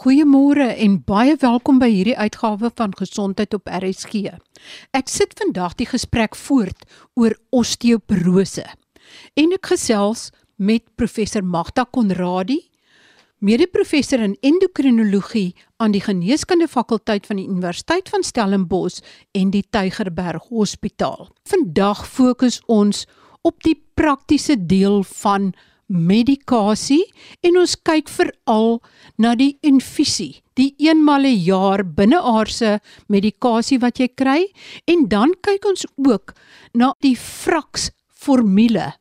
[0.00, 4.30] Goeiemôre en baie welkom by hierdie uitgawe van Gesondheid op RSG.
[4.96, 6.86] Ek sit vandag die gesprek voort
[7.20, 8.64] oor osteoporose.
[9.36, 12.56] En ek gesels met professor Magda Konradi,
[13.44, 19.02] mede-professor in endokrinologie aan die Geneeskunde Fakulteit van die Universiteit van Stellenbosch
[19.36, 21.28] en die Tygerberg Hospitaal.
[21.44, 23.04] Vandag fokus ons
[23.44, 25.52] op die praktiese deel van
[25.90, 27.02] medikasie
[27.42, 28.78] en ons kyk veral
[29.18, 34.46] na die infusie, die eenmal 'n jaar binneaardse medikasie wat jy kry
[34.86, 36.34] en dan kyk ons ook
[36.74, 38.92] na die Frax formule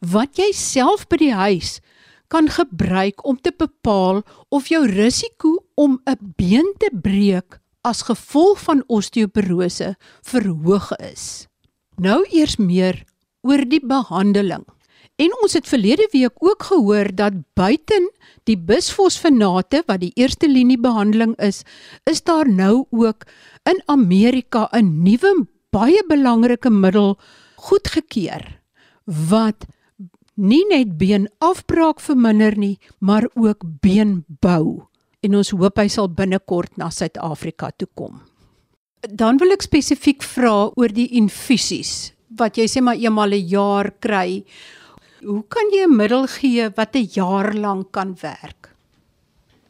[0.00, 1.80] wat jy self by die huis
[2.28, 8.60] kan gebruik om te bepaal of jou risiko om 'n been te breek as gevolg
[8.60, 11.46] van osteoporose verhoog is.
[11.96, 13.04] Nou eers meer
[13.42, 14.64] oor die behandeling.
[15.18, 18.10] En ons het verlede week ook gehoor dat buiten
[18.46, 21.64] die bisfosfonate wat die eerste linie behandeling is,
[22.06, 23.26] is daar nou ook
[23.66, 27.18] in Amerika 'n nuwe baie belangrike middel
[27.56, 28.60] goedgekeur
[29.04, 29.66] wat
[30.34, 34.86] nie net beenafbraak verminder nie, maar ook beenbou.
[35.20, 38.20] En ons hoop hy sal binnekort na Suid-Afrika toe kom.
[39.00, 43.90] Dan wil ek spesifiek vra oor die infusies wat jy sê maar eenmal 'n jaar
[43.98, 44.44] kry.
[45.18, 48.74] Hoe kan jy 'n middel gee wat 'n jaar lank kan werk?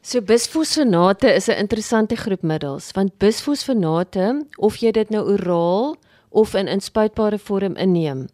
[0.03, 5.97] So bisfosfonate is 'n interessante groep middels want bisfosfonate of jy dit nou oraal
[6.29, 8.29] of in inspuitbare vorm inneem,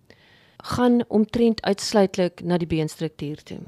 [0.56, 3.62] gaan omtrent uitsluitlik na die beenstruktuur toe.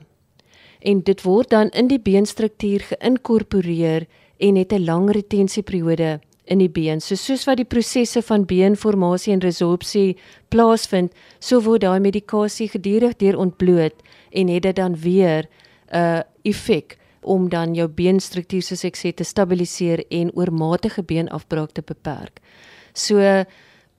[0.81, 4.07] En dit word dan in die beenstruktuur geïnkorporeer
[4.39, 7.01] en het 'n lang retensieperiode in die been.
[7.01, 10.17] So soos wat die prosesse van beenformasie en resorpsie
[10.49, 15.49] plaasvind, so word daai medikasie gedurig deur ontbloot en het dit dan weer
[15.93, 21.73] 'n uh, effek om dan jou beenstruktuur soos ek sê te stabiliseer en oormatige beenafbraak
[21.73, 22.41] te beperk.
[22.95, 23.45] So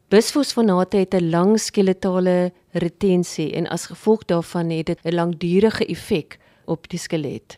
[0.10, 6.40] bisfosfonate het 'n lang skeletale retensie en as gevolg daarvan het dit 'n langdurige effek
[6.66, 7.58] op die skelet.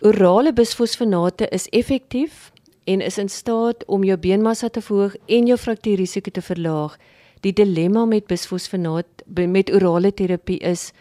[0.00, 2.51] Orale bisfosfonate is effektief
[2.84, 6.96] en is in staat om jou beenmassa te verhoog en jou fraktuurrisiko te verlaag.
[7.40, 10.92] Die dilemma met bisfosfonaat met orale terapie is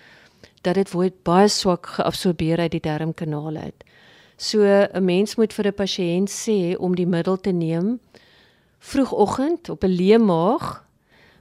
[0.61, 3.83] dat dit word baie swak geabsorbeer uit die darmkanale uit.
[4.37, 7.99] So 'n mens moet vir 'n pasiënt sê om die middel te neem
[8.79, 10.85] vroegoggend op 'n leë maag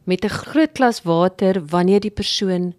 [0.04, 2.74] met 'n groot glas water wanneer die persoon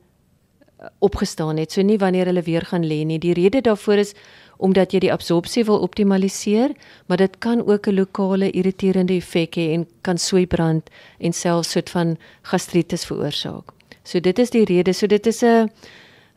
[0.99, 1.71] opgestaan het.
[1.71, 3.19] So nie wanneer hulle weer gaan lê nie.
[3.19, 4.13] Die rede daarvoor is
[4.61, 6.75] omdat jy die absorpsie wil optimaliseer,
[7.09, 11.89] maar dit kan ook 'n lokale irriterende effek hê en kan sweetbrand en selfs soort
[11.89, 13.71] van gastritis veroorsaak.
[14.03, 14.93] So dit is die rede.
[14.93, 15.69] So dit is 'n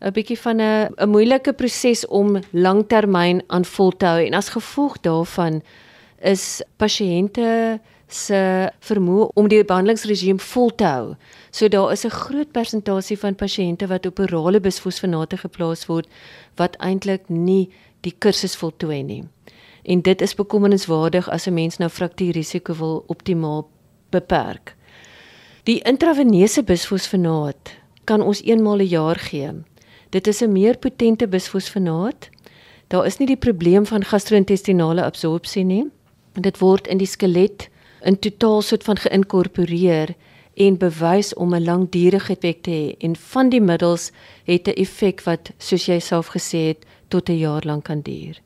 [0.00, 4.48] 'n bietjie van 'n 'n moeilike proses om langtermyn aan vol te hou en as
[4.48, 5.62] gevolg daarvan
[6.22, 7.80] is pasiënte
[8.14, 11.14] se vermoë om die behandelingsregime vol te hou.
[11.50, 16.06] So daar is 'n groot persentasie van pasiënte wat op orale bisfosfonate geplaas word
[16.56, 17.70] wat eintlik nie
[18.00, 19.24] die kursus voltooi nie.
[19.82, 23.68] En dit is bekommerniswaardig as 'n mens nou fraktuurrisiko wil optimaal
[24.10, 24.76] beperk.
[25.64, 27.72] Die intraveneuse bisfosfonaat
[28.04, 29.50] kan ons eenmaal 'n jaar gee.
[30.10, 32.30] Dit is 'n meer potente bisfosfonaat.
[32.88, 35.90] Daar is nie die probleem van gastro-intestinale absorpsie nie.
[36.32, 37.68] Dit word in die skelet
[38.04, 40.14] in totaal soort van geïnkorporeer
[40.54, 44.10] en bewys om 'n langdurige effek te hê en van die middels
[44.44, 48.40] het 'n effek wat soos jy self gesê het tot 'n jaar lank kan duur.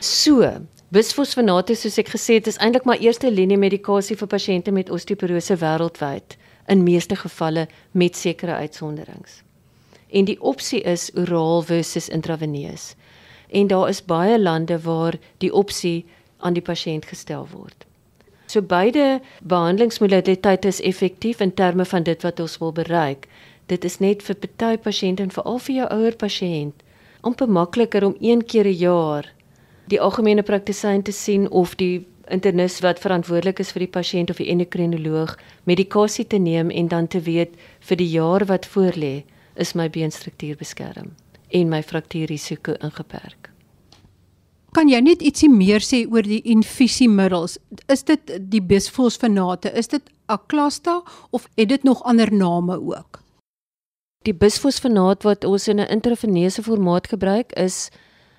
[0.00, 4.90] So, bisfosfonate soos ek gesê het is eintlik maar eerste linie medikasie vir pasiënte met
[4.90, 6.36] osteoporose wêreldwyd
[6.66, 9.42] in meeste gevalle met sekere uitsonderings.
[10.08, 12.94] En die opsie is oraal versus intraveneus.
[13.48, 16.06] En daar is baie lande waar die opsie
[16.38, 17.87] aan die pasiënt gestel word.
[18.48, 23.28] So beide behandelingsmodaliteite is effektief in terme van dit wat ons wil bereik.
[23.68, 26.86] Dit is net vir party pasiënte en veral vir jou ouer pasiënt
[27.20, 29.32] amper makliker om een keer 'n jaar
[29.88, 34.36] die algemene praktisyn te sien of die internis wat verantwoordelik is vir die pasiënt of
[34.36, 39.24] die endokrinoloog medikasie te neem en dan te weet vir die jaar wat voorlê
[39.54, 41.14] is my beenstruktuur beskerm
[41.48, 43.47] en my fraktuurrisiko ingeperk.
[44.78, 47.56] Kan jy net ietsie meer sê oor die infusiemiddels?
[47.90, 49.72] Is dit die bisfosfonate?
[49.74, 51.00] Is dit Aclasta
[51.34, 53.18] of het dit nog ander name ook?
[54.22, 57.90] Die bisfosfonaat wat ons in 'n intraveneuse formaat gebruik is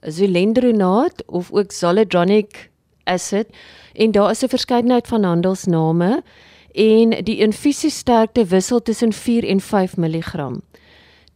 [0.02, 2.72] Zolendronaat of ook Zoledronic
[3.04, 3.48] acid
[3.94, 6.24] en daar is 'n verskeidenheid van handelsname
[6.72, 10.56] en die infusiesterkte wissel tussen 4 en 5 mg.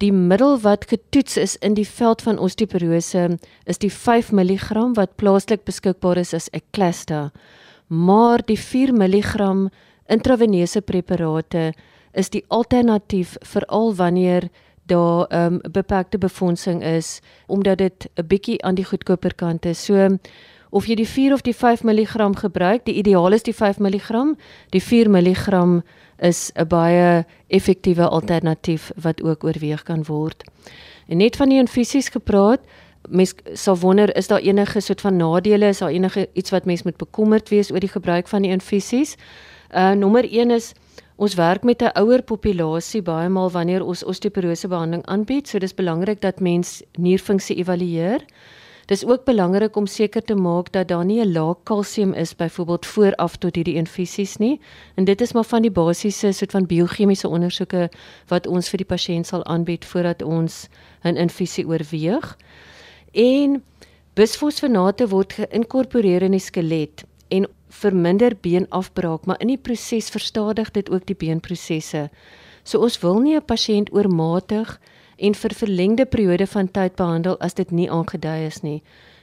[0.04, 5.14] Die middel wat getoets is in die veld van osteoporose is die 5 mg wat
[5.16, 7.30] plaaslik beskikbaar is as Eclasta.
[7.88, 9.70] Maar die 4 mg
[10.12, 11.72] intraveneuse preparate
[12.12, 14.50] is die alternatief veral wanneer
[14.92, 19.86] daar 'n um, beperkte befondsing is omdat dit 'n bietjie aan die goedkoper kant is.
[19.86, 20.18] So
[20.70, 24.36] of jy die 4 of die 5 mg gebruik, die ideaal is die 5 mg.
[24.70, 25.82] Die 4 mg
[26.24, 30.44] is 'n baie effektiewe alternatief wat ook oorweeg kan word.
[31.08, 32.60] En net van die infusies gepraat,
[33.10, 36.84] mens sal wonder is daar enige soort van nadele, is daar enige iets wat mens
[36.84, 39.16] moet bekommerd wees oor die gebruik van die infusies?
[39.72, 40.74] Uh nommer 1 is
[41.16, 45.74] Ons werk met 'n ouer populasie baie maal wanneer ons osteoporose behandeling aanbied, so dis
[45.74, 48.26] belangrik dat mens nierfunksie evalueer.
[48.86, 52.86] Dis ook belangrik om seker te maak dat daar nie 'n laag kalsium is byvoorbeeld
[52.86, 54.60] vooraf tot hierdie infusies nie.
[54.96, 57.90] En dit is maar van die basiese soort van biochemiese ondersoeke
[58.28, 60.68] wat ons vir die pasiënt sal aanbied voordat ons
[61.04, 62.38] 'n infusie oorweeg.
[63.12, 63.64] En
[64.14, 70.90] bisfosfonate word geïnkorporeer in die skelet en verminder beenafbraak, maar in die proses verstadig dit
[70.90, 72.10] ook die beenprosesse.
[72.64, 74.80] So ons wil nie 'n pasiënt oormatig
[75.18, 78.82] en vir verlengde periode van tyd behandel as dit nie aangedui is nie.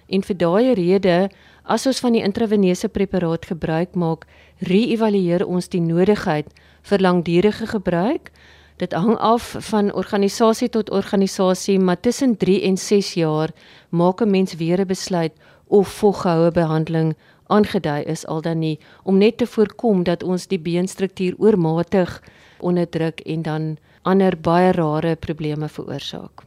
[0.09, 1.31] En vir daai rede,
[1.65, 4.27] as ons van die intraveneuse preparaat gebruik maak,
[4.59, 6.47] re-evalueer ons die nodigheid
[6.83, 8.33] vir langdurige gebruik.
[8.77, 13.51] Dit hang af van organisasie tot organisasie, maar tussen 3 en 6 jaar
[13.91, 15.33] maak 'n mens weer 'n besluit
[15.69, 17.15] of volgehoue behandeling
[17.51, 22.23] aangedui is al dan nie om net te voorkom dat ons die beenstruktuur oormatig
[22.59, 23.65] onderdruk en dan
[24.03, 26.45] ander baie rare probleme veroorsaak.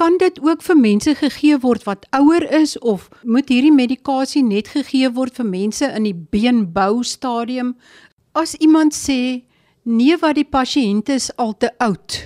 [0.00, 4.72] Kan dit ook vir mense gegee word wat ouer is of moet hierdie medikasie net
[4.72, 7.74] gegee word vir mense in die beenbou stadium?
[8.32, 9.42] As iemand sê
[9.84, 12.16] nee wat die pasiënt is al te oud.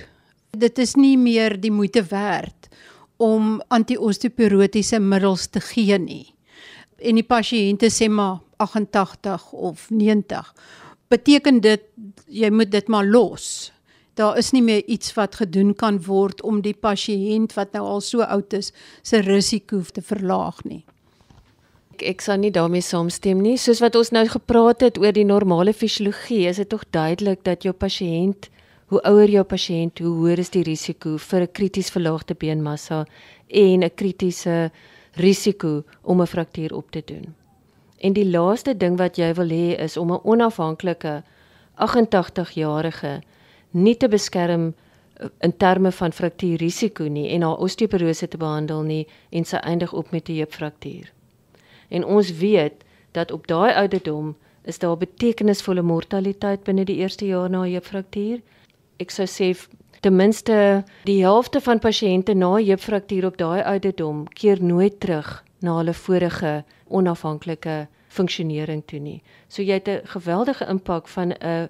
[0.55, 2.69] Dit is nie meer die moeite werd
[3.17, 6.35] om anti-osteoporotiese middels te gee nie
[7.05, 10.51] en die pasiënte sê maar 88 of 90
[11.11, 11.83] beteken dit
[12.31, 13.71] jy moet dit maar los
[14.15, 18.01] daar is nie meer iets wat gedoen kan word om die pasiënt wat nou al
[18.01, 18.71] so oud is
[19.03, 20.83] se risiko te verlaag nie
[21.93, 25.27] ek, ek sal nie daarmee saamstem nie soos wat ons nou gepraat het oor die
[25.27, 28.49] normale fisiologie is dit tog duidelik dat jou pasiënt
[28.93, 33.05] hoe ouer jou pasiënt hoe hoër is die risiko vir 'n krities verlaagde beenmassa
[33.49, 34.71] en 'n kritiese
[35.15, 37.35] risiko om 'n fraktuur op te doen.
[37.99, 41.23] En die laaste ding wat jy wil hê is om 'n onafhanklike
[41.75, 43.21] 88-jarige
[43.75, 49.03] nie te beskerm eh, in terme van fraktuurrisiko nie en haar osteoporose te behandel nie
[49.29, 51.11] en sy eindig op met 'n heupfraktuur.
[51.89, 57.49] En ons weet dat op daai ouderdom is daar betekenisvolle mortaliteit binne die eerste jaar
[57.49, 58.41] na heupfraktuur.
[58.97, 59.53] Ek sou sê
[60.01, 65.77] ten minste die helfte van pasiënte na heupfraktuur op daai ouderdom keer nooit terug na
[65.77, 69.21] hulle vorige onafhanklike funksionering toe nie.
[69.47, 71.69] So jy het 'n geweldige impak van 'n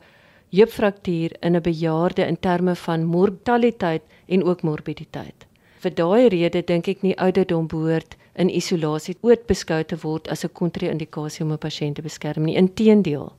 [0.55, 5.45] heupfraktuur in 'n bejaarde in terme van mortaliteit en ook morbiditeit.
[5.79, 10.43] Vir daai rede dink ek nie ouderdom behoort in isolasie ooit beskou te word as
[10.43, 12.55] 'n kontra-indikasie om 'n pasiënt te beskerm nie.
[12.55, 13.33] Inteendeel.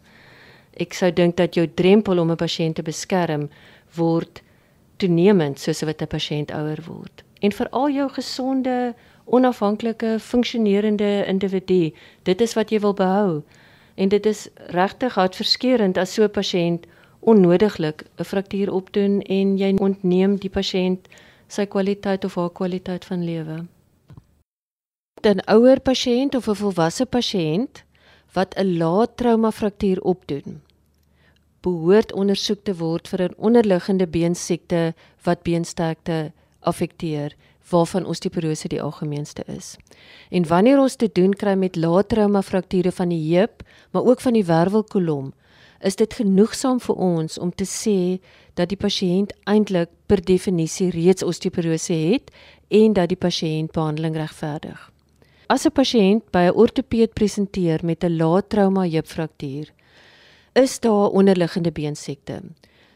[0.77, 3.49] Ek sou dink dat jou drempel om 'n pasiënt te beskerm
[3.97, 4.43] word
[4.97, 7.25] toenemend soos wat 'n pasiënt ouer word.
[7.41, 11.93] En vir al jou gesonde, onafhanklike, funksionerende individu,
[12.23, 13.43] dit is wat jy wil behou.
[13.95, 16.87] En dit is regtig hartverskeurende as so 'n pasiënt
[17.21, 21.09] onnodiglik 'n fraktuur opdoen en jy ontneem die pasiënt
[21.49, 23.67] sy kwaliteit of haar kwaliteit van lewe.
[25.23, 27.85] 'n Ouer pasiënt of 'n volwasse pasiënt
[28.33, 30.61] wat 'n lae trauma fraktuur opdoen,
[31.61, 37.35] behoort ondersoek te word vir 'n onderliggende beensiekte wat beensterkte affekteer
[37.71, 39.77] waarvan osteoporose die algemeenste is.
[40.31, 44.21] En wanneer ons te doen kry met lae trauma frakture van die heup, maar ook
[44.21, 45.33] van die wervelkolom,
[45.81, 48.19] is dit genoegsaam vir ons om te sê
[48.55, 52.31] dat die pasiënt eintlik per definisie reeds osteoporose het
[52.69, 54.91] en dat die pasiënt behandeling regverdig.
[55.49, 59.73] As 'n pasiënt by 'n ortopeed presenteer met 'n lae trauma heupfraktuur,
[60.55, 62.43] is daar onderliggende beensiekte.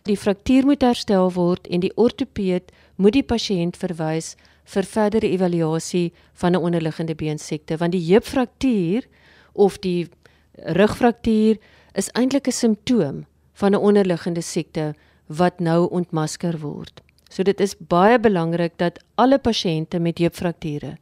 [0.02, 4.34] Die fraktuur moet herstel word en die ortopeed moet die pasiënt verwys
[4.64, 9.06] vir verdere evaluasie van 'n onderliggende beensiekte want die heupfraktuur
[9.52, 10.08] of die
[10.54, 11.58] rugfraktuur
[11.92, 14.94] is eintlik 'n simptoom van 'n onderliggende siekte
[15.26, 17.00] wat nou ontmasker word.
[17.28, 20.96] So dit is baie belangrik dat alle pasiënte met heupfrakture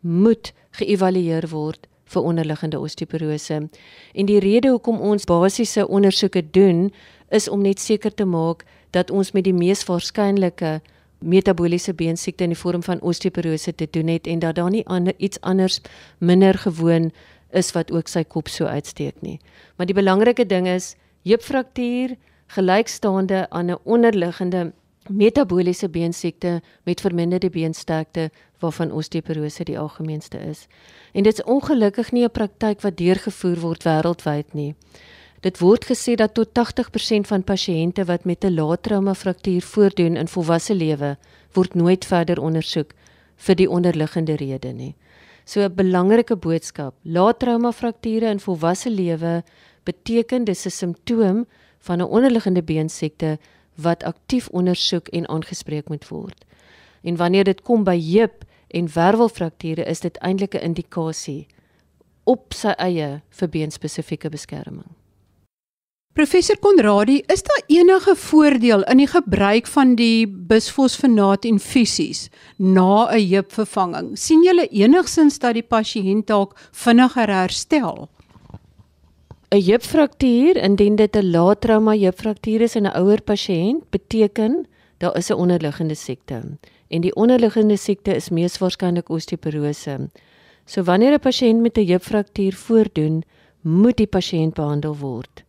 [0.00, 3.68] moet geëvalueer word vir onderliggende osteoporose.
[4.14, 6.92] En die rede hoekom ons basiese ondersoeke doen
[7.28, 10.80] is om net seker te maak dat ons met die mees waarskynlike
[11.24, 15.14] metabooliese beensiekte in die vorm van osteoporose te doen het en dat daar nie ander
[15.16, 15.80] iets anders
[16.18, 17.10] minder gewoon
[17.54, 19.38] is wat ook sy kop so uitsteek nie.
[19.76, 20.94] Maar die belangrike ding is
[21.24, 22.16] heupfraktuur
[22.54, 24.72] gelykstaande aan 'n onderliggende
[25.08, 30.66] metabooliese beensiekte met verminderde beensterkte waarvan osteoporose die algemeenste is.
[31.12, 34.74] En dit is ongelukkig nie 'n praktyk wat deurgevoer word wêreldwyd nie.
[35.40, 40.16] Dit word gesê dat tot 80% van pasiënte wat met 'n lae trauma fraktuur voordoen
[40.16, 41.16] in volwasse lewe
[41.52, 42.94] word nooit verder ondersoek
[43.36, 44.94] vir die onderliggende rede nie.
[45.44, 49.42] So 'n belangrike boodskap, lae trauma frakture in volwasse lewe
[49.84, 51.46] beteken dis 'n simptoom
[51.78, 53.38] van 'n onderliggende beensiekte
[53.74, 56.44] wat aktief ondersoek en aangespreek moet word.
[57.02, 61.46] En wanneer dit kom by heup en wervelfrakture is dit eintlik 'n indikasie
[62.24, 64.88] op sy eie vir beenspesifieke beskerming.
[66.14, 73.28] Professor Konradi, is daar enige voordeel in die gebruik van die bisfosfonaat infusies na 'n
[73.28, 74.18] heupvervanging?
[74.18, 78.08] sien julle enigsins dat die pasiënt dalk vinniger herstel?
[79.50, 84.66] 'n Heupfraktuur, indien dit 'n lae trauma heupfraktuur is in 'n ouer pasiënt, beteken
[84.98, 86.58] daar is 'n onderliggende siekte.
[86.88, 90.10] En die onderliggende siekte is mees waarskynlik osteoporose.
[90.64, 93.22] So wanneer 'n pasiënt met 'n heupfraktuur voordoen,
[93.60, 95.44] moet die pasiënt behandel word.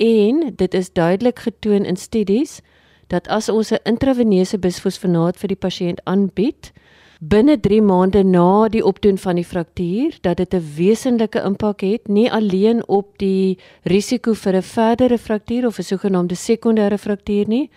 [0.00, 2.60] En dit is duidelik getoon in studies
[3.06, 6.72] dat as ons 'n intraveneuse bisfosfonaat vir die pasiënt aanbied,
[7.20, 12.08] binne 3 maande na die opdoen van die fraktuur dat dit 'n wesenlike impak het
[12.08, 17.70] nie alleen op die risiko vir 'n verdere fraktuur of 'n sogenaamde sekondêre fraktuur nie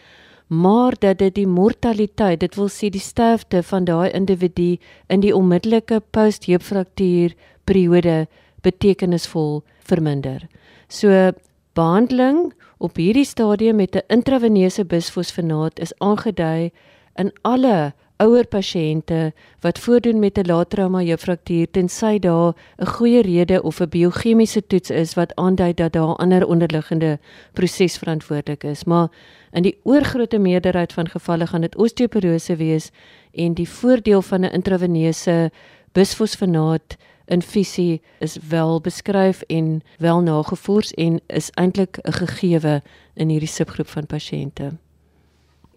[0.48, 4.78] maar dat dit die mortaliteit dit wil sê die sterfte van daai individu
[5.08, 8.28] in die onmiddellike postheupfraktuur periode
[8.62, 10.48] betekenisvol verminder.
[10.88, 11.32] So
[11.74, 16.72] behandeling op hierdie stadium met 'n intraveneuse bisfosfonaat is aangedui
[17.16, 23.22] in alle ouer pasiënte wat voordoen met 'n lae trauma heupfraktuur tensy daar 'n goeie
[23.22, 27.20] rede of 'n biochemiese toets is wat aandui dat daar ander onderliggende
[27.54, 28.84] proses verantwoordelik is.
[28.84, 29.08] Maar
[29.52, 32.90] in die oorgrootste meerderheid van gevalle gaan dit osteoporose wees
[33.32, 35.52] en die voordeel van 'n intraveneuse
[35.92, 42.82] bisfosfonaat infusie is wel beskryf en wel nagevors en is eintlik 'n gegewe
[43.16, 44.74] in hierdie subgroep van pasiënte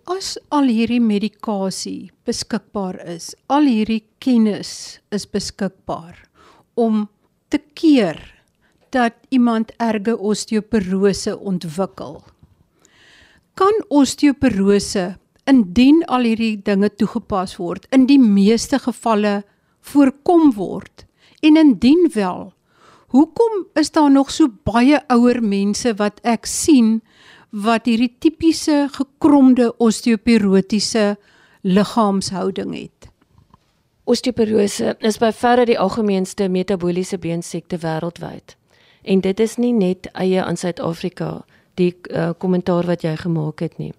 [0.06, 6.14] as al hierdie medikasie beskikbaar is, al hierdie kennis is beskikbaar
[6.78, 7.06] om
[7.50, 8.20] te keer
[8.94, 12.20] dat iemand erge osteoporose ontwikkel.
[13.58, 15.16] Kan osteoporose
[15.50, 19.40] indien al hierdie dinge toegepas word, in die meeste gevalle
[19.90, 21.05] voorkom word?
[21.40, 22.52] En indien wel,
[23.06, 27.00] hoekom is daar nog so baie ouer mense wat ek sien
[27.50, 31.16] wat hierdie tipiese gekromde osteoporotiese
[31.60, 33.08] liggaamshouding het.
[34.06, 38.54] Osteoporose is by verre die algemeenste metabooliese beensiekte wêreldwyd.
[39.02, 43.78] En dit is nie net eie aan Suid-Afrika die uh, kommentaar wat jy gemaak het
[43.78, 43.92] nie.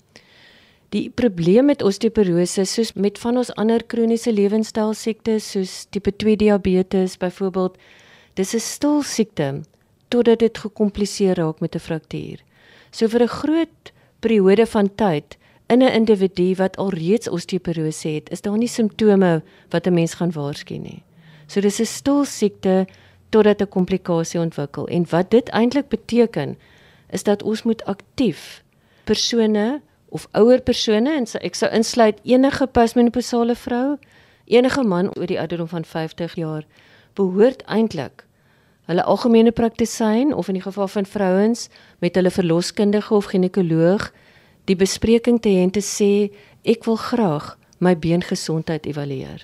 [0.96, 7.18] Die probleem met osteoporose soos met van ons ander kroniese lewenstylsiektes soos tipe 2 diabetes
[7.20, 7.76] byvoorbeeld,
[8.40, 9.64] dis 'n stil siekte
[10.08, 12.40] totdat dit gekompliseer raak met 'n fraktuur.
[12.92, 18.42] So vir 'n groot periode van tyd in 'n individu wat alreeds osteoporose het, is
[18.42, 21.04] daar nie simptome wat 'n mens gaan waarsku nie.
[21.48, 22.88] So dis 'n stil siekte
[23.30, 26.58] totdat 'n komplikasie ontwikkel en wat dit eintlik beteken
[27.10, 28.64] is dat ons moet aktief
[29.04, 33.98] persone of ouer persone en ek sou insluit enige postmenopausale vrou,
[34.46, 36.64] enige man oor die ouderdom van 50 jaar
[37.14, 38.28] behoort eintlik
[38.88, 41.68] hulle algemene praktisyn of in die geval van vrouens
[42.00, 44.12] met hulle verloskundige of ginekoloog
[44.68, 46.30] die bespreking te hê en te sê
[46.64, 49.44] ek wil graag my beengesondheid evalueer.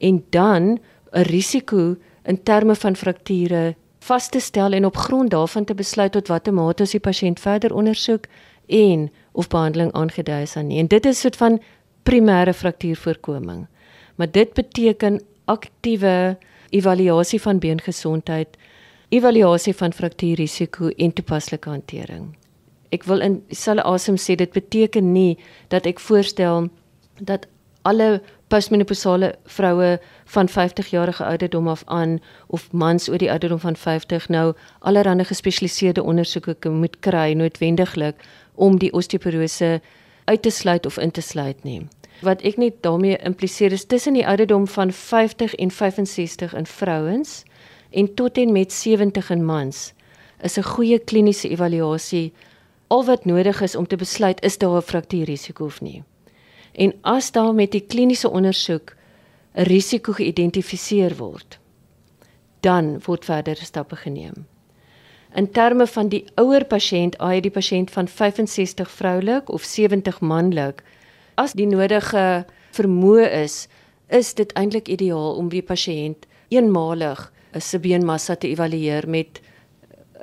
[0.00, 0.78] En dan
[1.12, 6.12] 'n risiko in terme van frakture vas te stel en op grond daarvan te besluit
[6.12, 8.26] tot watter mate as die pasiënt verder ondersoek
[8.66, 10.78] en of behandeling aangedui is aan nie.
[10.78, 11.60] En dit is 'n soort van
[12.02, 13.66] primêre fraktuurvoorkoming.
[14.14, 16.38] Maar dit beteken aktiewe
[16.70, 18.48] evaluasie van beengesondheid
[19.08, 22.36] evaluasie van fraktuurrisiko en toepaslike hantering.
[22.92, 25.38] Ek wil in dieselfde asem sê dit beteken nie
[25.72, 26.68] dat ek voorstel
[27.20, 27.46] dat
[27.88, 33.76] alle postmenopausale vroue van 50 jarige ouderdom af aan of mans oor die ouderdom van
[33.76, 38.14] 50 nou allerlei gespesialiseerde ondersoeke moet kry noodwendiglik
[38.54, 39.80] om die osteoporose
[40.24, 41.86] uit te sluit of in te sluit nie.
[42.20, 47.42] Wat ek net daarmee impliseer is tussen die ouderdom van 50 en 65 in vrouens
[47.90, 49.92] en tot en met 70 in mans
[50.42, 52.32] is 'n goeie kliniese evaluasie
[52.88, 56.02] al wat nodig is om te besluit is daar 'n fraktuurrisiko of nie.
[56.78, 58.94] En as daar met die kliniese ondersoek
[59.54, 61.58] 'n risiko geïdentifiseer word,
[62.60, 64.46] dan word verdere stappe geneem.
[65.34, 70.82] In terme van die ouer pasiënt, ai die pasiënt van 65 vroulik of 70 manlik,
[71.34, 73.66] as die nodige vermoë is,
[74.08, 79.40] is dit eintlik ideaal om die pasiënt eenmalig 'n sebeenmassa te evalueer met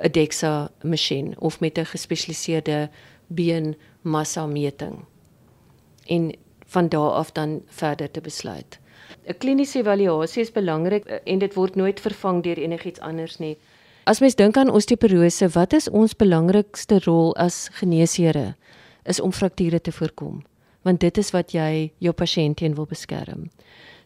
[0.02, 2.90] 'n DEXA masjien of met 'n gespesialiseerde
[3.26, 5.04] beenmassa meting.
[6.06, 6.32] En
[6.76, 8.78] van daar af dan verder te besluit.
[9.26, 13.56] 'n Kliniese evaluasie is belangrik eh, en dit word nooit vervang deur enigiets anders nie.
[14.04, 18.54] As mens dink aan osteoporose, wat is ons belangrikste rol as geneesheere?
[19.02, 20.44] Is om frakture te voorkom,
[20.82, 23.50] want dit is wat jy jou pasiënt teen wil beskerm.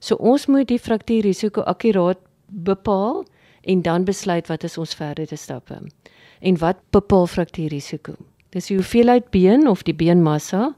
[0.00, 3.24] So ons moet die fraktuurrisiko akkuraat bepaal
[3.60, 5.80] en dan besluit wat is ons verdere stappe.
[6.40, 8.16] En wat bepaal fraktuurrisiko?
[8.50, 10.74] Dis die hoeveelheid been of die beenmassa,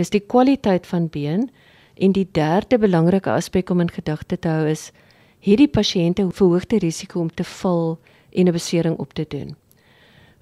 [0.00, 1.48] dis die kwaliteit van been
[1.94, 4.90] en die derde belangrike aspek om in gedagte te hou is
[5.44, 7.98] hierdie pasiënte verhoogde risiko om te val
[8.32, 9.56] en 'n besering op te doen.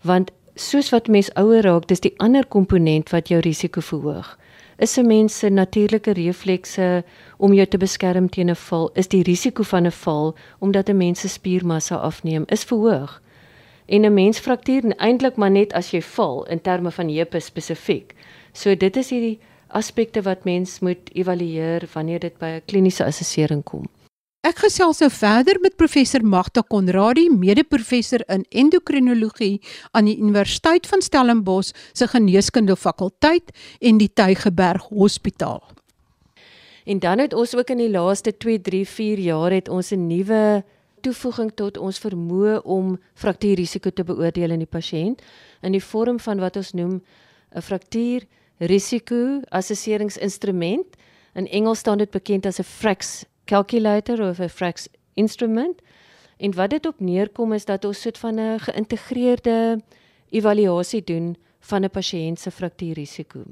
[0.02, 4.38] Want soos wat mens ouer raak, dis die ander komponent wat jou risiko verhoog
[4.78, 7.04] is 'n mens se natuurlike reflekse
[7.36, 10.96] om jou te beskerm teen 'n val, is die risiko van 'n val omdat 'n
[10.96, 13.22] mens se spiermassa afneem, is verhoog.
[13.86, 18.14] En 'n mens fraktuur eintlik maar net as jy val in terme van heupe spesifiek.
[18.52, 19.38] So dit is hierdie
[19.68, 23.84] aspekte wat mens moet evalueer wanneer dit by 'n kliniese assessering kom.
[24.46, 29.60] Ek gesels nou verder met professor Magda Konradi, mede-professor in endokrinologie
[29.90, 35.62] aan die Universiteit van Stellenbosch se geneeskunde fakulteit en die Tygerberg Hospitaal.
[36.84, 40.06] En dan het ons ook in die laaste 2, 3, 4 jaar het ons 'n
[40.06, 40.64] nuwe
[41.00, 45.20] toevoeging tot ons vermoë om fraktuurrisiko te beoordeel in die pasiënt
[45.62, 47.02] in die vorm van wat ons noem
[47.54, 48.37] 'n fraktuurrisiko
[49.48, 50.86] assesseringsinstrument.
[51.34, 55.80] In Engels staan dit bekend as 'n FRAX calculator of 'n frax instrument.
[56.36, 59.80] En wat dit op neerkom is dat ons soort van 'n geïntegreerde
[60.30, 63.42] evaluasie doen van 'n pasiënt se fraktuurrisiko.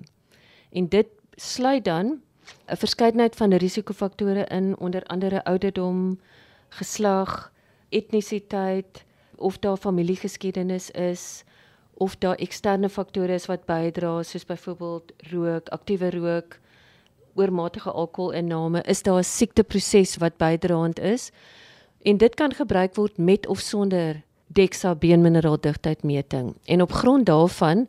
[0.72, 2.20] En dit sluit dan
[2.66, 6.20] 'n verskeidenheid van risikofaktore in onder andere ouderdom,
[6.68, 7.52] geslag,
[7.88, 9.04] etnisiteit
[9.36, 11.44] of daar familiegeskiedenis is
[11.96, 16.58] of daar eksterne faktore is wat bydra soos byvoorbeeld rook, aktiewe rook,
[17.34, 21.30] oormatige alkoholinname, is daar 'n siekteproses wat bydraend is.
[22.02, 26.54] En dit kan gebruik word met of sonder DEXA beenmineraaldigtheid meting.
[26.64, 27.88] En op grond daarvan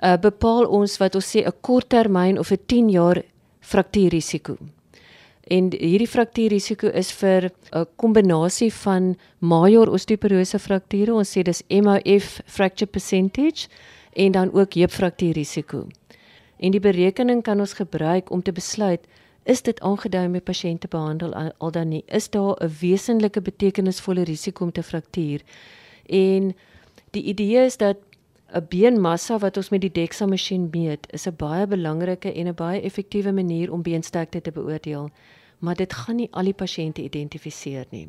[0.00, 3.22] uh, bepaal ons wat ons sê 'n korttermyn of 'n 10 jaar
[3.60, 4.56] fraktuurrisiko.
[5.50, 12.40] En hierdie fraktuurrisiko is vir 'n kombinasie van major osteoporose frakture, ons sê dis MOF
[12.46, 13.68] fracture percentage
[14.12, 15.86] en dan ook heupfraktuurrisiko.
[16.60, 19.00] En die berekening kan ons gebruik om te besluit
[19.44, 23.40] is dit aangedui om die pasiënt te behandel al dan nie is daar 'n wesenlike
[23.40, 25.40] betekenisvolle risiko om te fraktuur.
[26.06, 26.54] En
[27.10, 27.96] die idee is dat
[28.54, 32.54] 'n beenmassa wat ons met die DEXA masjien meet, is 'n baie belangrike en 'n
[32.54, 35.10] baie effektiewe manier om beensterkte te beoordeel,
[35.60, 38.08] maar dit gaan nie al die pasiënte identifiseer nie.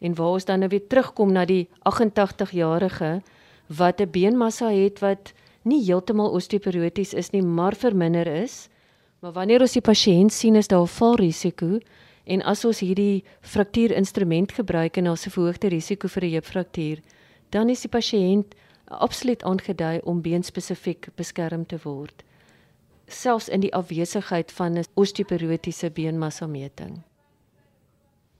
[0.00, 3.20] En waar ons dan nou weer terugkom na die 88-jarige
[3.66, 8.68] wat 'n beenmassa het wat nie heeltemal osteoporoties is nie, maar verminder is.
[9.20, 11.80] Maar wanneer ons die pasiënt sien is daar 'n valrisiko
[12.24, 16.98] en as ons hierdie fraktuurinstrument gebruik en daar's 'n verhoogde risiko vir 'n heupfraktuur,
[17.50, 22.24] dan is die pasiënt absoluut aangedui om beenspesifiek beskerm te word
[23.08, 27.02] selfs in die afwesigheid van 'n osteoporotiese beenmassa meting.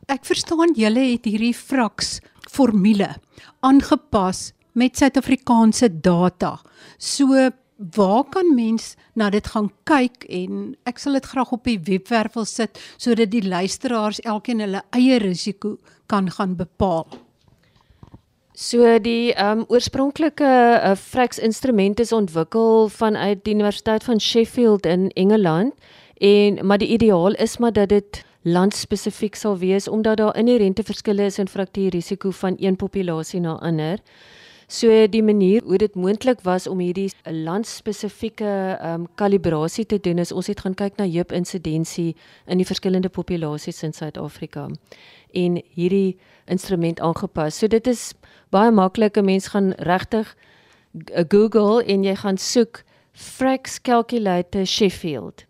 [0.09, 3.17] Ek verstaan julle het hierdie fraks formule
[3.61, 6.61] aangepas met Suid-Afrikaanse data.
[6.99, 7.51] So
[7.95, 12.35] waar kan mens na dit gaan kyk en ek sal dit graag op die webwerf
[12.35, 15.77] wil sit sodat die luisteraars elkeen hulle eie risiko
[16.07, 17.07] kan gaan bepaal.
[18.59, 20.45] So die ehm um, oorspronklike
[20.83, 25.75] uh, Frax instrument is ontwikkel vanuit die Universiteit van Sheffield in Engeland
[26.19, 31.23] en maar die ideaal is maar dat dit landspesifiek sal wees omdat daar inherente verskille
[31.23, 33.99] is in fraktuurrisiko van een populasie na ander.
[34.67, 40.19] So die manier hoe dit moontlik was om hierdie landspesifieke ehm um, kalibrasie te doen
[40.19, 42.17] is ons het gaan kyk na heup insidensie
[42.47, 44.67] in die verskillende populasies in Suid-Afrika
[45.33, 47.59] en hierdie instrument aangepas.
[47.59, 48.13] So dit is
[48.51, 49.17] baie maklik.
[49.17, 50.37] 'n Mens gaan regtig
[51.29, 52.83] Google en jy gaan soek
[53.13, 55.45] Frax calculator Sheffield.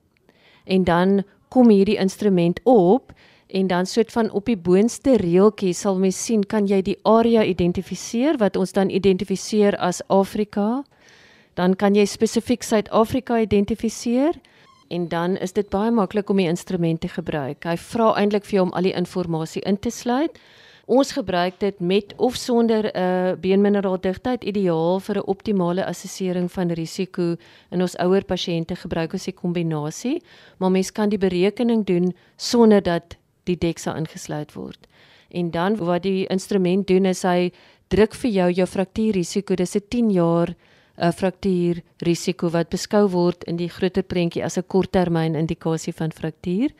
[0.64, 3.12] En dan kom hierdie instrument op
[3.46, 7.44] en dan soort van op die boonste reeltjie sal mens sien kan jy die area
[7.44, 10.84] identifiseer wat ons dan identifiseer as Afrika.
[11.54, 14.36] Dan kan jy spesifiek Suid-Afrika identifiseer
[14.88, 17.64] en dan is dit baie maklik om die instrument te gebruik.
[17.64, 20.38] Hy vra eintlik vir jou om al die inligting in te sluit.
[20.88, 26.70] Ons gebruik dit met of sonder 'n uh, beenmineraaldigtheid ideaal vir 'n optimale assessering van
[26.72, 27.36] risiko
[27.70, 30.22] in ons ouer pasiënte gebruik ons die kombinasie,
[30.56, 34.88] maar mens kan die berekening doen sonder dat die DEXA ingesluit word.
[35.28, 37.52] En dan wat die instrument doen is hy
[37.88, 39.54] druk vir jou jou fraktuurrisiko.
[39.54, 40.56] Dis 'n 10 jaar 'n
[41.04, 46.70] uh, fraktuurrisiko wat beskou word in die groter prentjie as 'n korttermyn indikasie van fraktuur.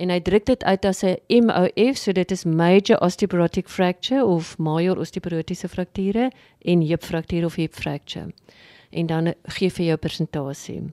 [0.00, 4.58] En hy druk dit uit as 'n MOF, so dit is major osteoporotic fracture of
[4.58, 6.30] major osteoporotiese frakture
[6.64, 8.32] en heupfraktuur of hip fracture.
[8.90, 10.92] En dan gee vir jou persentasie.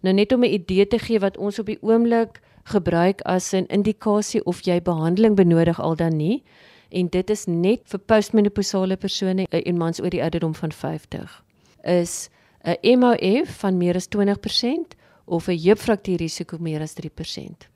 [0.00, 3.66] Nou net om 'n idee te gee wat ons op die oomblik gebruik as 'n
[3.68, 6.42] indikasie of jy behandeling benodig al dan nie
[6.88, 11.42] en dit is net vir postmenopausale persone eh, en mans oor die ouderdom van 50
[11.82, 12.28] is
[12.64, 17.71] 'n MOF van meer as 20% of 'n heupfraktuurrisiko meer as 3%.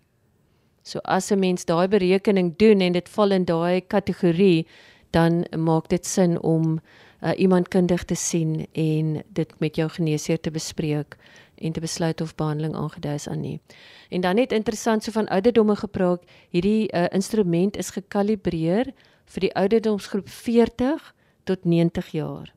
[0.87, 4.66] So as 'n mens daai berekening doen en dit val in daai kategorie,
[5.11, 6.79] dan maak dit sin om
[7.22, 11.16] uh, iemand kundig te sien en dit met jou geneesheer te bespreek
[11.55, 13.61] en te besluit of behandeling aangedui is aan nie.
[14.11, 18.92] En dan net interessant so van ouderdomme gepraat, hierdie uh, instrument is gekalibreer
[19.25, 22.55] vir die ouderdomsgroep 40 tot 90 jaar.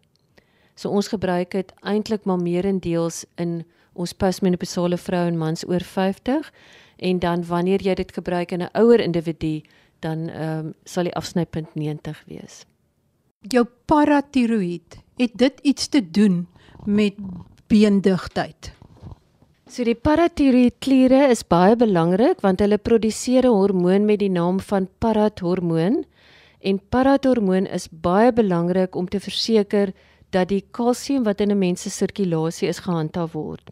[0.75, 3.63] So ons gebruik dit eintlik maar meerendeels in
[3.93, 6.51] ons postmenopausale vroue en mans oor 50
[6.99, 9.61] en dan wanneer jy dit gebruik in 'n ouer individu
[9.99, 12.65] dan ehm um, sal die afsnypunt 90 wees.
[13.41, 16.47] Jou paratiroïed, het dit iets te doen
[16.85, 17.15] met
[17.67, 18.73] beendigtheid?
[19.69, 24.89] So die paratiroïedkliere is baie belangrik want hulle produseer 'n hormoon met die naam van
[24.97, 26.05] parathormoon
[26.59, 29.93] en parathormoon is baie belangrik om te verseker
[30.29, 33.71] dat die kalsium wat in 'n mens se sirkulasie is gehandhaaf word.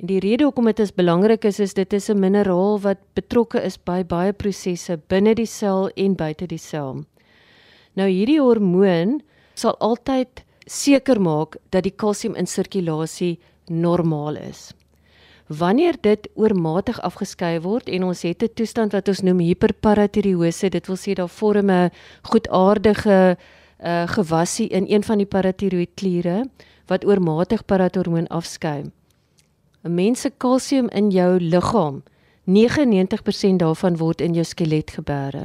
[0.00, 3.62] En die rede hoekom dit is belangrik is is dit is 'n mineraal wat betrokke
[3.62, 7.04] is by baie prosesse binne die sel en buite die sel.
[7.94, 9.20] Nou hierdie hormoon
[9.54, 14.72] sal altyd seker maak dat die kalsium in sirkulasie normaal is.
[15.48, 20.86] Wanneer dit oormatig afgeskei word en ons het 'n toestand wat ons noem hiperparatiroose, dit
[20.86, 21.90] wil sê daar vorm 'n
[22.22, 23.36] goedaardige
[23.84, 26.48] uh, gewassie in een van die paratiroïedkliere
[26.86, 28.84] wat oormatig parathormoon afskei.
[29.84, 32.02] 'n Mens se kalsium in jou liggaam,
[32.44, 35.44] 99% daarvan word in jou skelet gebeere.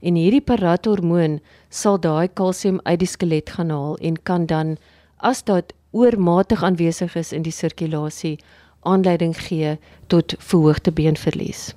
[0.00, 4.76] En hierdie parathormoon sal daai kalsium uit die skelet gaan haal en kan dan
[5.16, 8.38] as dit oormatig aanwesig is in die sirkulasie
[8.80, 11.74] aanleiding gee tot verhoogde beenverlies.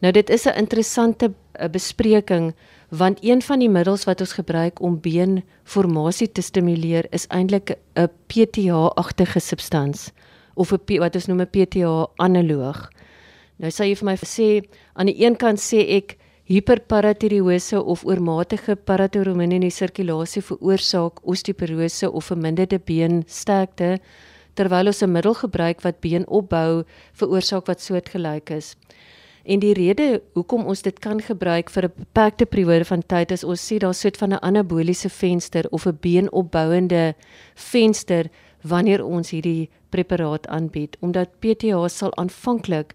[0.00, 2.54] Nou dit is 'n interessante eh, bespreking
[2.88, 8.08] want een van die middels wat ons gebruik om beenformasie te stimuleer is eintlik 'n
[8.26, 10.12] PTH-agtige substans
[10.56, 12.90] of 'n wat ons noem 'n PTH-analoog.
[13.58, 14.48] Nou sê jy vir my sê
[14.94, 22.10] aan die een kant sê ek hiperparatiroose of oormatige parathormone in die sirkulasie veroorsaak osteoporose
[22.10, 23.98] of verminderde beensterkte
[24.54, 28.76] terwyl ons 'n middel gebruik wat beenopbou veroorsaak wat soortgelyk is.
[29.44, 33.44] En die rede hoekom ons dit kan gebruik vir 'n beperkte periode van tyd is
[33.44, 37.14] ons sê daar sit van 'n anaboliese venster of 'n beenopbouende
[37.54, 38.26] venster
[38.62, 42.94] wanneer ons hierdie preparaat aanbied omdat PTH sal aanvanklik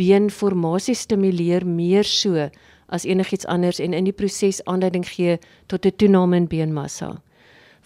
[0.00, 2.48] beenformasie stimuleer meer so
[2.90, 7.22] as enigiets anders en in die proses aanleiding gee tot 'n toename in beenmassa.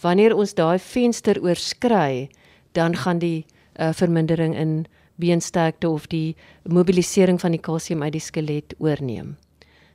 [0.03, 2.29] Wanneer ons daai venster oorskry,
[2.73, 3.45] dan gaan die
[3.79, 4.87] uh, vermindering in
[5.17, 9.37] beensterkte of die mobilisering van die kalsium uit die skelet oorneem.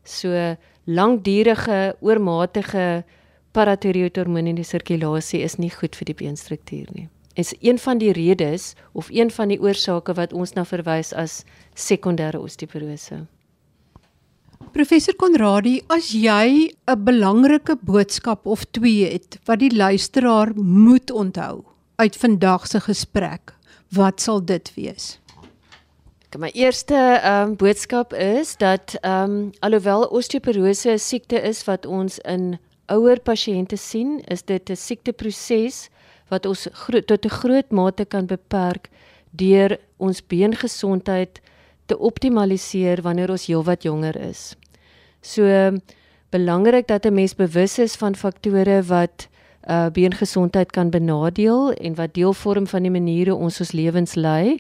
[0.03, 3.03] So langdurige oormatige
[3.51, 7.09] paratiroïdhormoon in die sirkulasie is nie goed vir die beenstruktuur nie.
[7.39, 11.43] Is een van die redes of een van die oorsake wat ons na verwys as
[11.73, 13.21] sekondêre osteoporose.
[14.75, 21.63] Professor Konradi, as jy 'n belangrike boodskap of twee het wat die luisteraar moet onthou
[21.95, 23.53] uit vandag se gesprek,
[23.89, 25.19] wat sal dit wees?
[26.37, 31.85] My eerste ehm um, boodskap is dat ehm um, alhoewel osteoporose 'n siekte is wat
[31.85, 35.89] ons in ouer pasiënte sien, is dit 'n siekteproses
[36.29, 36.67] wat ons
[37.05, 38.89] tot 'n groot mate kan beperk
[39.31, 41.41] deur ons beengesondheid
[41.85, 44.55] te optimaliseer wanneer ons heelwat jonger is.
[45.21, 45.43] So
[46.29, 49.27] belangrik dat 'n mens bewus is van faktore wat
[49.69, 54.59] uh beengesondheid kan benadeel en wat deel vorm van die maniere ons ons lewens lei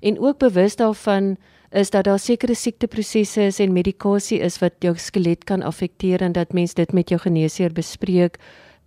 [0.00, 1.36] en ook bewus daarvan
[1.70, 6.32] is dat daar sekere siekteprosesse is en medikasie is wat jou skelet kan affekteer en
[6.32, 8.38] dat mens dit met jou geneesheer bespreek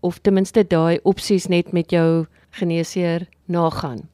[0.01, 2.25] of ten minste daai opsies net met jou
[2.59, 4.09] geneesheer nagaan.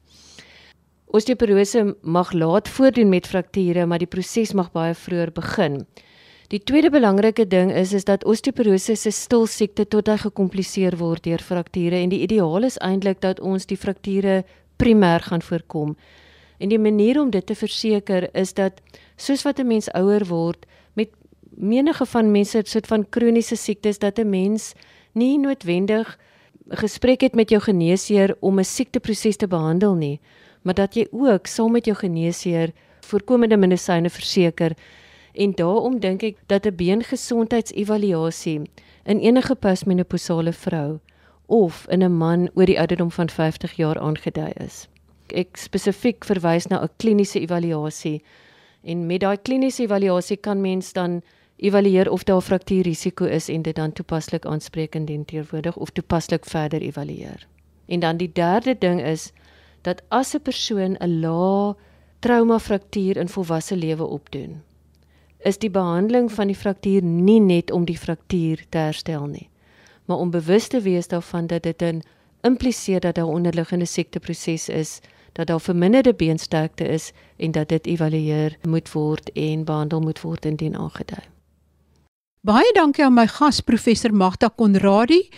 [1.08, 5.86] Osteoporose mag laat voordoen met frakture, maar die proses mag baie vroeër begin.
[6.48, 11.24] Die tweede belangrike ding is is dat osteoporose 'n stil siekte tot hy gekompliseer word
[11.24, 14.44] deur frakture en die ideaal is eintlik dat ons die frakture
[14.76, 15.96] primêr gaan voorkom.
[16.58, 18.80] En die manier om dit te verseker is dat
[19.16, 21.08] soos wat 'n mens ouer word met
[21.56, 24.74] menige van mense soort van kroniese siektes dat 'n mens
[25.12, 26.18] nie noodwendig
[26.68, 30.20] gesprek het met jou geneesheer om 'n siekteproses te behandel nie,
[30.62, 34.76] maar dat jy ook saam met jou geneesheer voorkomende medisyne verseker
[35.38, 38.60] En daarom dink ek dat 'n beengesondheidsevaluasie
[39.04, 40.98] in enige postmenopausale vrou
[41.46, 44.88] of in 'n man oor die ouderdom van 50 jaar aangedui is.
[45.26, 48.22] Ek spesifiek verwys na 'n kliniese evaluasie
[48.82, 51.22] en met daai kliniese evaluasie kan mens dan
[51.58, 56.80] evalueer of daar fraktuurrisiko is en dit dan toepaslik aanspreek indien teenwoordig of toepaslik verder
[56.80, 57.46] evalueer.
[57.86, 59.32] En dan die derde ding is
[59.82, 61.74] dat as 'n persoon 'n lae
[62.18, 64.62] trauma fraktuur in volwasse lewe opdoen,
[65.38, 69.48] is die behandeling van die fraktuur nie net om die fraktuur te herstel nie,
[70.04, 72.02] maar om bewus te wees daarvan dat dit 'n
[72.40, 75.00] impliseer dat daar onderliggende siekteproses is,
[75.32, 80.44] dat daar verminderde beensterkte is en dat dit evalueer moet word en behandel moet word
[80.44, 81.37] indien aangedui.
[82.46, 85.28] Baie dankie aan my gas professor Magda Konradi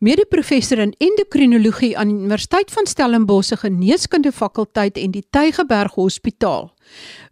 [0.00, 6.70] Mede-professor in endokrinologie aan die Universiteit van Stellenbosch se Geneeskunde fakulteit en die Tygerberg Hospitaal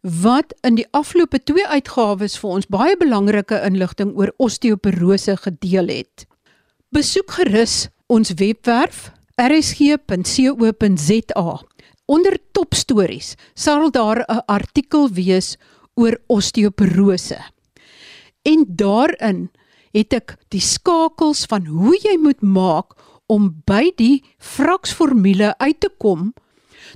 [0.03, 6.27] wat in die afgelope twee uitgawes vir ons baie belangrike inligting oor osteoporose gedeel het.
[6.91, 10.67] Besoek gerus ons webwerf rsg.co.za.
[12.07, 15.57] Onder topstories sal daar 'n artikel wees
[15.95, 17.58] oor osteoporose.
[18.49, 19.49] En daarin
[19.97, 22.97] het ek die skakels van hoe jy moet maak
[23.29, 26.33] om by die fraksformule uit te kom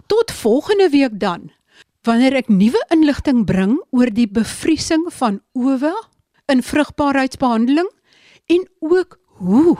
[0.08, 1.50] tot volgende week dan
[2.08, 5.92] wanneer ek nuwe inligting bring oor die bevriesing van owe
[6.50, 7.90] in vrugbaarheidsbehandeling
[8.50, 9.76] en ook hoe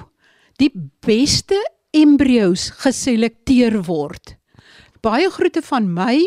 [0.63, 0.71] die
[1.05, 1.59] beste
[1.93, 4.37] embrio's geselekteer word.
[5.03, 6.21] Baie groete van my,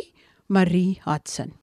[0.52, 1.56] Marie Hudson.